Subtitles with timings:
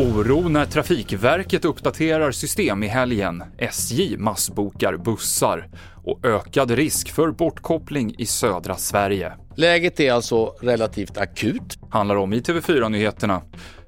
[0.00, 3.42] Oro när Trafikverket uppdaterar system i helgen.
[3.58, 5.68] SJ massbokar bussar
[6.04, 9.32] och ökad risk för bortkoppling i södra Sverige.
[9.54, 11.78] Läget är alltså relativt akut.
[11.90, 13.42] Handlar om i TV4-nyheterna.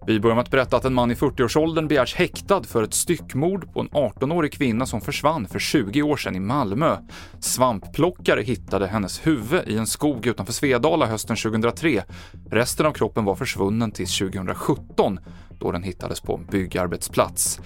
[0.07, 3.73] Vi börjar med att berätta att en man i 40-årsåldern begärs häktad för ett styckmord
[3.73, 6.97] på en 18-årig kvinna som försvann för 20 år sedan i Malmö.
[7.41, 12.03] Svampplockare hittade hennes huvud i en skog utanför Svedala hösten 2003.
[12.51, 15.19] Resten av kroppen var försvunnen till 2017
[15.59, 17.61] då den hittades på en byggarbetsplats.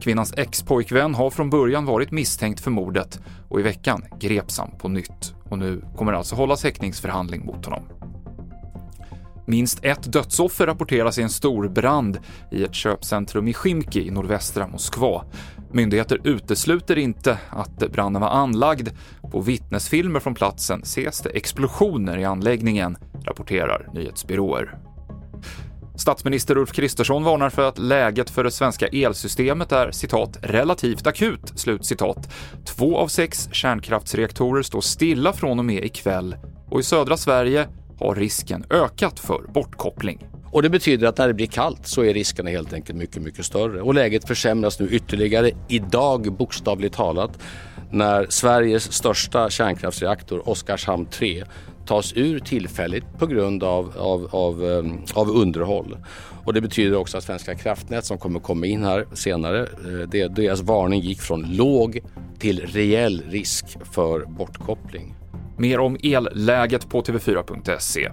[0.00, 4.88] Kvinnans ex-pojkvän har från början varit misstänkt för mordet och i veckan greps han på
[4.88, 5.34] nytt.
[5.44, 7.82] Och nu kommer det alltså hållas häktningsförhandling mot honom.
[9.46, 12.18] Minst ett dödsoffer rapporteras i en stor brand
[12.50, 15.24] i ett köpcentrum i Chimki i nordvästra Moskva.
[15.72, 18.88] Myndigheter utesluter inte att branden var anlagd.
[19.30, 24.78] På vittnesfilmer från platsen ses det explosioner i anläggningen, rapporterar nyhetsbyråer.
[25.96, 31.52] Statsminister Ulf Kristersson varnar för att läget för det svenska elsystemet är citat “relativt akut”.
[31.54, 32.32] Slut citat.
[32.64, 36.36] Två av sex kärnkraftsreaktorer står stilla från och med ikväll
[36.70, 37.68] och i södra Sverige
[38.00, 40.26] har risken ökat för bortkoppling.
[40.52, 43.44] Och det betyder att när det blir kallt så är riskerna helt enkelt mycket, mycket
[43.44, 43.82] större.
[43.82, 47.38] Och läget försämras nu ytterligare idag bokstavligt talat
[47.90, 51.44] när Sveriges största kärnkraftsreaktor Oskarshamn 3
[51.86, 54.84] tas ur tillfälligt på grund av, av, av, eh,
[55.14, 55.96] av underhåll.
[56.44, 60.60] Och det betyder också att Svenska kraftnät som kommer komma in här senare, eh, deras
[60.60, 62.00] varning gick från låg
[62.38, 65.14] till reell risk för bortkoppling.
[65.60, 68.10] Mer om elläget på TV4.se.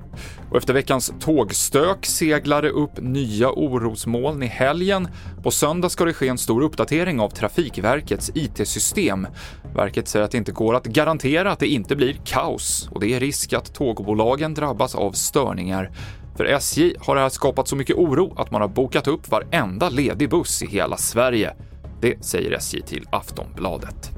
[0.52, 5.08] Och efter veckans tågstök seglar det upp nya orosmoln i helgen.
[5.44, 9.28] På söndag ska det ske en stor uppdatering av Trafikverkets IT-system.
[9.76, 13.14] Verket säger att det inte går att garantera att det inte blir kaos och det
[13.14, 15.92] är risk att tågbolagen drabbas av störningar.
[16.38, 19.90] För SJ har det här skapat så mycket oro att man har bokat upp varenda
[19.90, 21.54] ledig buss i hela Sverige.
[22.02, 24.18] Det säger SJ till Aftonbladet.